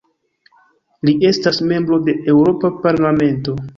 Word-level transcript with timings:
Li 1.09 1.13
estas 1.31 1.61
membro 1.73 1.99
de 2.09 2.17
Eŭropa 2.35 2.73
parlamento. 2.87 3.57